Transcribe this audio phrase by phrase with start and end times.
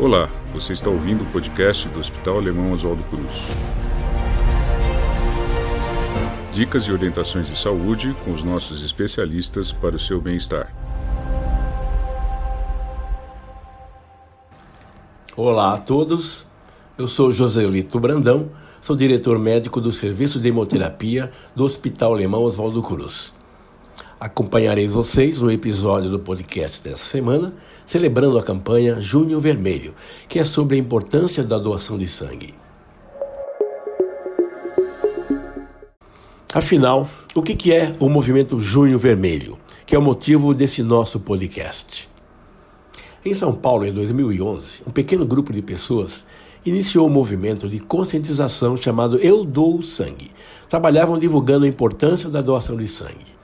[0.00, 3.42] Olá, você está ouvindo o podcast do Hospital Alemão Oswaldo Cruz.
[6.52, 10.72] Dicas e orientações de saúde com os nossos especialistas para o seu bem-estar.
[15.36, 16.46] Olá a todos,
[16.96, 22.42] eu sou José Lito Brandão, sou diretor médico do Serviço de Hemoterapia do Hospital Alemão
[22.42, 23.36] Oswaldo Cruz.
[24.20, 27.54] Acompanharei vocês no episódio do podcast dessa semana,
[27.86, 29.94] celebrando a campanha Junho Vermelho,
[30.28, 32.52] que é sobre a importância da doação de sangue.
[36.52, 42.08] Afinal, o que é o movimento Junho Vermelho, que é o motivo desse nosso podcast?
[43.24, 46.26] Em São Paulo, em 2011, um pequeno grupo de pessoas
[46.66, 50.32] iniciou um movimento de conscientização chamado Eu Dou Sangue.
[50.68, 53.37] Trabalhavam divulgando a importância da doação de sangue.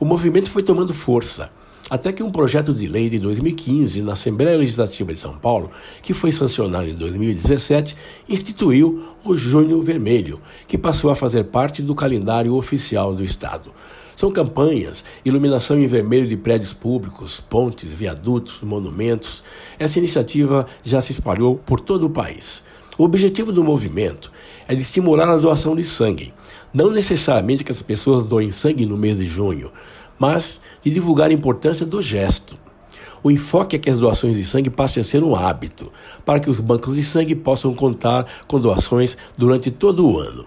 [0.00, 1.50] O movimento foi tomando força,
[1.90, 6.14] até que um projeto de lei de 2015 na Assembleia Legislativa de São Paulo, que
[6.14, 7.94] foi sancionado em 2017,
[8.26, 13.74] instituiu o Junho Vermelho, que passou a fazer parte do calendário oficial do Estado.
[14.16, 19.44] São campanhas, iluminação em vermelho de prédios públicos, pontes, viadutos, monumentos.
[19.78, 22.62] Essa iniciativa já se espalhou por todo o país.
[22.96, 24.30] O objetivo do movimento
[24.68, 26.34] é de estimular a doação de sangue,
[26.72, 29.72] não necessariamente que as pessoas doem sangue no mês de junho,
[30.20, 32.56] mas de divulgar a importância do gesto.
[33.22, 35.90] O enfoque é que as doações de sangue passem a ser um hábito,
[36.24, 40.46] para que os bancos de sangue possam contar com doações durante todo o ano.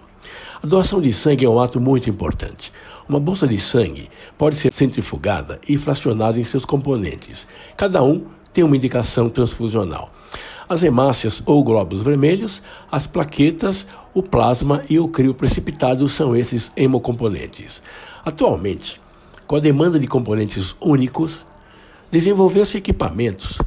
[0.62, 2.72] A doação de sangue é um ato muito importante.
[3.08, 4.08] Uma bolsa de sangue
[4.38, 7.46] pode ser centrifugada e fracionada em seus componentes.
[7.76, 10.10] Cada um tem uma indicação transfusional.
[10.66, 16.70] As hemácias ou glóbulos vermelhos, as plaquetas o plasma e o crio precipitado são esses
[16.76, 17.82] hemocomponentes.
[18.24, 19.00] Atualmente,
[19.46, 21.46] com a demanda de componentes únicos,
[22.10, 23.58] desenvolveu-se equipamentos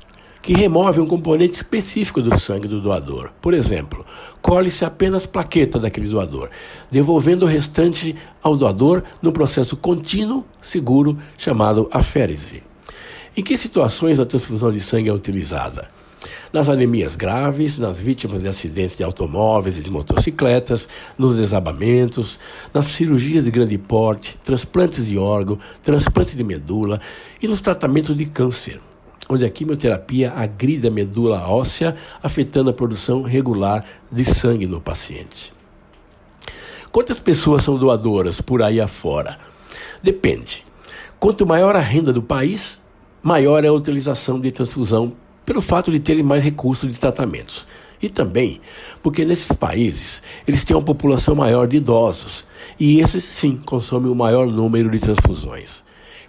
[0.42, 3.32] que removem um componente específico do sangue do doador.
[3.42, 4.06] Por exemplo,
[4.42, 6.50] colhe-se apenas plaqueta daquele doador,
[6.90, 12.64] devolvendo o restante ao doador no processo contínuo, seguro, chamado aférese.
[13.36, 15.90] Em que situações a transfusão de sangue é utilizada?
[16.52, 20.88] Nas anemias graves, nas vítimas de acidentes de automóveis e de motocicletas,
[21.18, 22.40] nos desabamentos,
[22.74, 27.00] nas cirurgias de grande porte, transplantes de órgão, transplantes de medula
[27.42, 28.80] e nos tratamentos de câncer,
[29.30, 35.54] onde a quimioterapia agride a medula óssea, afetando a produção regular de sangue no paciente.
[36.92, 39.38] Quantas pessoas são doadoras por aí afora?
[40.02, 40.66] Depende.
[41.20, 42.80] Quanto maior a renda do país,
[43.22, 45.14] maior é a utilização de transfusão
[45.48, 47.66] pelo fato de terem mais recursos de tratamentos.
[48.02, 48.60] E também
[49.02, 52.44] porque nesses países eles têm uma população maior de idosos
[52.78, 55.84] e esses sim consomem o maior número de transfusões.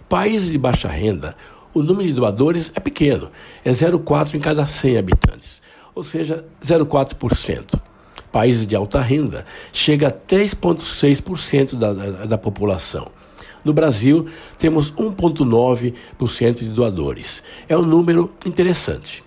[0.07, 1.35] Países de baixa renda,
[1.73, 3.29] o número de doadores é pequeno,
[3.63, 5.61] é 0,4 em cada 100 habitantes,
[5.93, 7.77] ou seja, 0,4%.
[8.31, 13.05] Países de alta renda chega a 3,6% da, da, da população.
[13.63, 14.25] No Brasil,
[14.57, 17.43] temos 1,9% de doadores.
[17.67, 19.23] É um número interessante.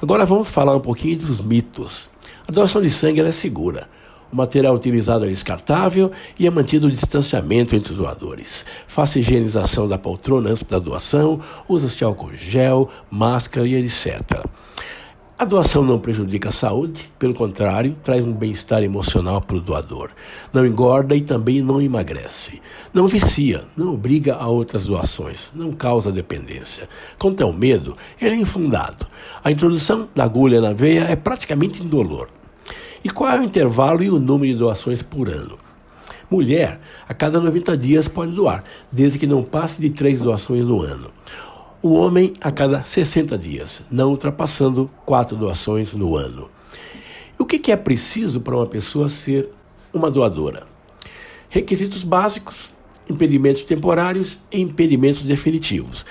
[0.00, 2.08] Agora vamos falar um pouquinho dos mitos.
[2.46, 3.88] A doação de sangue é segura.
[4.34, 8.66] O material utilizado é descartável e é mantido o distanciamento entre os doadores.
[8.86, 14.44] Faça higienização da poltrona antes da doação, usa-se álcool gel, máscara e etc.
[15.36, 20.10] A doação não prejudica a saúde, pelo contrário, traz um bem-estar emocional para o doador.
[20.52, 22.62] Não engorda e também não emagrece.
[22.92, 26.88] Não vicia, não obriga a outras doações, não causa dependência.
[27.18, 29.08] Quanto ao medo, ele é infundado.
[29.42, 32.28] A introdução da agulha na veia é praticamente indolor.
[33.02, 35.58] E qual é o intervalo e o número de doações por ano?
[36.30, 40.80] Mulher, a cada 90 dias pode doar, desde que não passe de três doações no
[40.80, 41.10] ano
[41.84, 46.48] o homem a cada 60 dias, não ultrapassando quatro doações no ano.
[47.38, 49.50] O que é preciso para uma pessoa ser
[49.92, 50.66] uma doadora?
[51.46, 52.70] Requisitos básicos,
[53.08, 56.04] impedimentos temporários e impedimentos definitivos.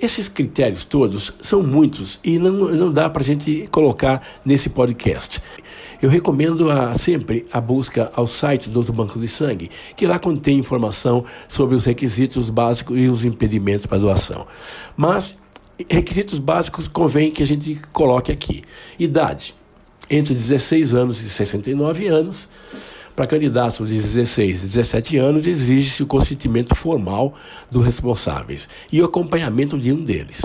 [0.00, 5.42] Esses critérios todos são muitos e não, não dá para a gente colocar nesse podcast.
[6.00, 10.58] Eu recomendo a, sempre a busca ao site dos bancos de sangue, que lá contém
[10.58, 14.46] informação sobre os requisitos básicos e os impedimentos para doação.
[14.96, 15.36] Mas
[15.90, 18.62] requisitos básicos convém que a gente coloque aqui.
[18.96, 19.52] Idade,
[20.08, 22.48] entre 16 anos e 69 anos.
[23.18, 27.34] Para candidatos de 16 e 17 anos, exige-se o consentimento formal
[27.68, 30.40] dos responsáveis e o acompanhamento de um deles.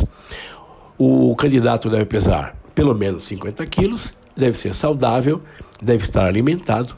[0.97, 5.39] O candidato deve pesar pelo menos 50 quilos deve ser saudável,
[5.79, 6.95] deve estar alimentado.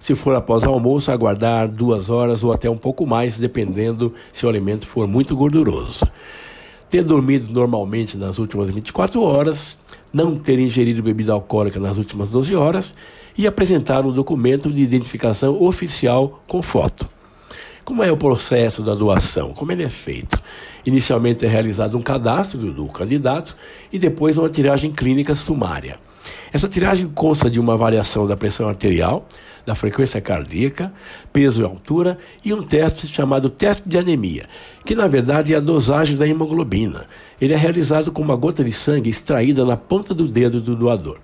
[0.00, 4.48] Se for após almoço, aguardar duas horas ou até um pouco mais, dependendo se o
[4.48, 6.04] alimento for muito gorduroso.
[6.90, 9.78] Ter dormido normalmente nas últimas 24 horas,
[10.12, 12.96] não ter ingerido bebida alcoólica nas últimas 12 horas
[13.36, 17.08] e apresentar um documento de identificação oficial com foto.
[17.84, 19.52] Como é o processo da doação?
[19.52, 20.40] Como ele é feito?
[20.86, 23.54] Inicialmente é realizado um cadastro do candidato
[23.92, 25.98] e depois uma tiragem clínica sumária.
[26.50, 29.28] Essa tiragem consta de uma avaliação da pressão arterial,
[29.66, 30.92] da frequência cardíaca,
[31.32, 34.46] peso e altura e um teste chamado teste de anemia,
[34.84, 37.06] que na verdade é a dosagem da hemoglobina.
[37.40, 41.18] Ele é realizado com uma gota de sangue extraída na ponta do dedo do doador.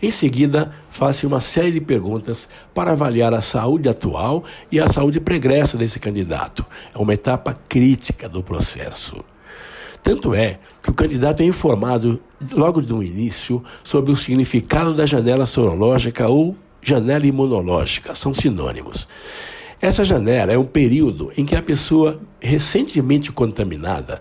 [0.00, 5.20] Em seguida, faça uma série de perguntas para avaliar a saúde atual e a saúde
[5.20, 6.64] pregressa desse candidato.
[6.94, 9.24] É uma etapa crítica do processo.
[10.02, 12.20] Tanto é que o candidato é informado
[12.52, 19.08] logo no início sobre o significado da janela sorológica ou janela imunológica, são sinônimos.
[19.80, 24.20] Essa janela é um período em que a pessoa recentemente contaminada,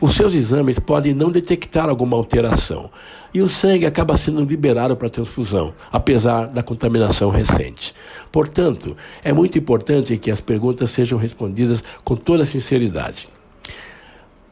[0.00, 2.90] os seus exames podem não detectar alguma alteração
[3.34, 7.94] e o sangue acaba sendo liberado para transfusão, apesar da contaminação recente.
[8.32, 13.28] Portanto, é muito importante que as perguntas sejam respondidas com toda sinceridade.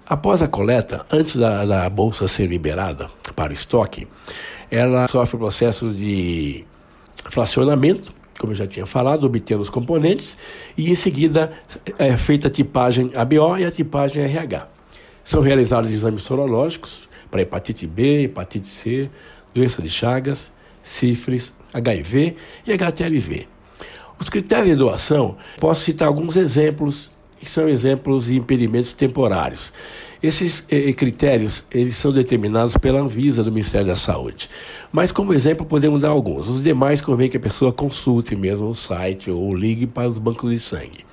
[0.06, 4.06] Após a coleta, antes da, da bolsa ser liberada para o estoque,
[4.70, 6.64] ela sofre o processo de
[7.30, 10.38] fracionamento, como eu já tinha falado, obtendo os componentes,
[10.76, 11.52] e em seguida
[11.98, 14.77] é feita a tipagem ABO e a tipagem RH.
[15.28, 19.10] São realizados exames sorológicos para hepatite B, hepatite C,
[19.54, 20.50] doença de Chagas,
[20.82, 22.34] sífilis, HIV
[22.66, 23.46] e HTLV.
[24.18, 29.70] Os critérios de doação, posso citar alguns exemplos que são exemplos de impedimentos temporários.
[30.22, 34.48] Esses eh, critérios eles são determinados pela Anvisa do Ministério da Saúde.
[34.90, 36.48] Mas como exemplo podemos dar alguns.
[36.48, 40.50] Os demais convém que a pessoa consulte mesmo o site ou ligue para os bancos
[40.50, 41.04] de sangue.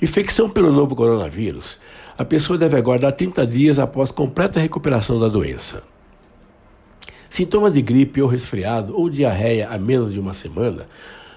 [0.00, 1.80] Infecção pelo novo coronavírus.
[2.16, 5.82] A pessoa deve aguardar 30 dias após completa recuperação da doença.
[7.30, 10.86] Sintomas de gripe ou resfriado ou diarreia a menos de uma semana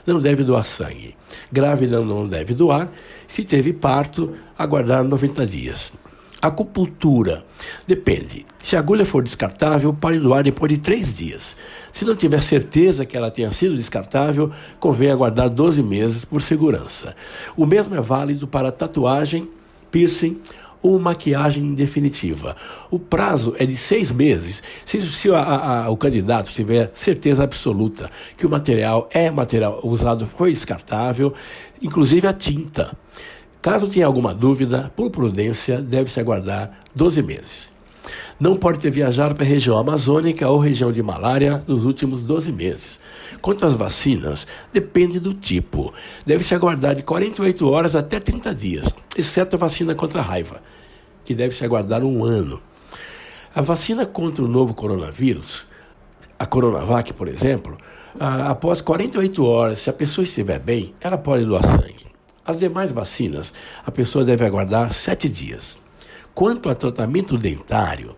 [0.06, 1.16] não deve doar sangue.
[1.52, 2.92] Grávida não deve doar.
[3.28, 5.92] Se teve parto, aguardar 90 dias.
[6.42, 7.44] Acupuntura.
[7.88, 8.46] Depende.
[8.64, 11.58] Se a agulha for descartável, pode doar depois de três dias.
[11.92, 17.16] Se não tiver certeza que ela tenha sido descartável, convém aguardar 12 meses por segurança.
[17.58, 19.50] O mesmo é válido para tatuagem,
[19.90, 20.40] piercing
[20.82, 22.56] ou maquiagem definitiva.
[22.92, 28.10] O prazo é de seis meses, se, se a, a, o candidato tiver certeza absoluta
[28.38, 31.34] que o material é material usado foi descartável,
[31.82, 32.96] inclusive a tinta.
[33.62, 37.72] Caso tenha alguma dúvida, por prudência, deve-se aguardar 12 meses.
[38.40, 42.52] Não pode ter viajado para a região amazônica ou região de malária nos últimos 12
[42.52, 43.00] meses.
[43.42, 45.94] Quanto às vacinas, depende do tipo.
[46.26, 50.62] Deve-se aguardar de 48 horas até 30 dias, exceto a vacina contra a raiva,
[51.24, 52.62] que deve-se aguardar um ano.
[53.54, 55.66] A vacina contra o novo coronavírus,
[56.38, 57.78] a Coronavac, por exemplo,
[58.20, 62.06] após 48 horas, se a pessoa estiver bem, ela pode doar sangue.
[62.46, 63.54] As demais vacinas,
[63.86, 65.80] a pessoa deve aguardar sete dias.
[66.34, 68.16] Quanto ao tratamento dentário,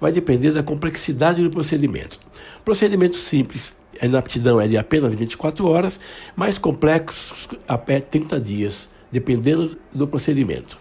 [0.00, 2.20] vai depender da complexidade do procedimento.
[2.64, 6.00] Procedimento simples, a inaptidão é de apenas 24 horas,
[6.34, 10.78] mais complexos até 30 dias, dependendo do procedimento.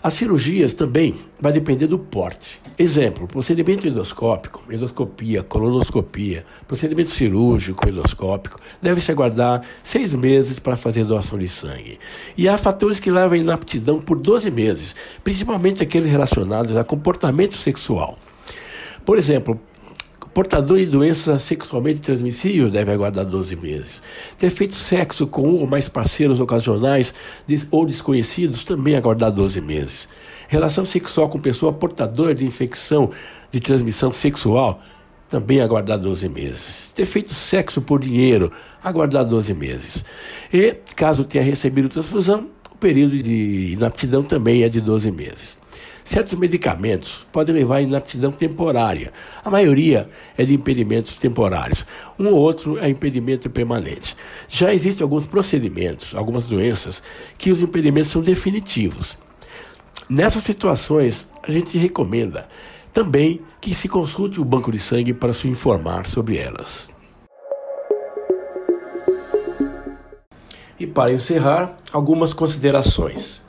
[0.00, 2.60] As cirurgias também vai depender do porte.
[2.78, 11.36] Exemplo, procedimento endoscópico, endoscopia, colonoscopia, procedimento cirúrgico endoscópico, deve-se aguardar seis meses para fazer doação
[11.36, 11.98] de sangue.
[12.36, 14.94] E há fatores que levam à inaptidão por 12 meses,
[15.24, 18.16] principalmente aqueles relacionados a comportamento sexual.
[19.04, 19.60] Por exemplo,
[20.38, 24.00] Portador de doença sexualmente transmissível deve aguardar 12 meses.
[24.38, 27.12] Ter feito sexo com um ou mais parceiros ocasionais
[27.72, 30.08] ou desconhecidos também aguardar 12 meses.
[30.46, 33.10] Relação sexual com pessoa portadora de infecção
[33.50, 34.80] de transmissão sexual
[35.28, 36.92] também aguardar 12 meses.
[36.94, 40.04] Ter feito sexo por dinheiro, aguardar 12 meses.
[40.54, 45.58] E, caso tenha recebido transfusão, o período de inaptidão também é de 12 meses.
[46.08, 49.12] Certos medicamentos podem levar à inaptidão temporária.
[49.44, 51.84] A maioria é de impedimentos temporários.
[52.18, 54.16] Um ou outro é impedimento permanente.
[54.48, 57.02] Já existem alguns procedimentos, algumas doenças,
[57.36, 59.18] que os impedimentos são definitivos.
[60.08, 62.48] Nessas situações, a gente recomenda
[62.90, 66.88] também que se consulte o banco de sangue para se informar sobre elas.
[70.80, 73.46] E para encerrar, algumas considerações.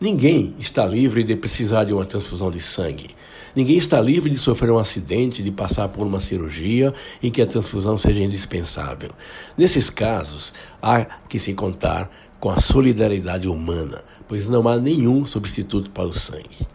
[0.00, 3.10] Ninguém está livre de precisar de uma transfusão de sangue.
[3.54, 7.46] Ninguém está livre de sofrer um acidente, de passar por uma cirurgia em que a
[7.46, 9.10] transfusão seja indispensável.
[9.58, 15.90] Nesses casos, há que se contar com a solidariedade humana, pois não há nenhum substituto
[15.90, 16.66] para o sangue.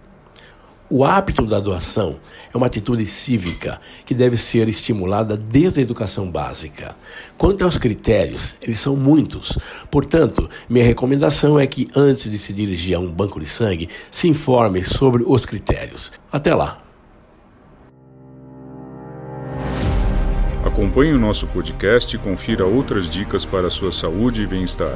[0.87, 2.17] O hábito da doação
[2.53, 6.95] é uma atitude cívica que deve ser estimulada desde a educação básica.
[7.39, 9.57] Quanto aos critérios, eles são muitos.
[9.89, 14.27] Portanto, minha recomendação é que antes de se dirigir a um banco de sangue, se
[14.27, 16.11] informe sobre os critérios.
[16.31, 16.79] Até lá!
[20.63, 24.95] Acompanhe o nosso podcast e confira outras dicas para a sua saúde e bem-estar.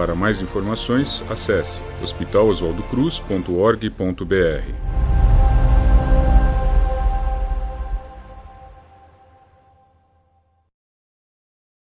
[0.00, 4.89] Para mais informações, acesse hospitaloswaldocruz.org.br.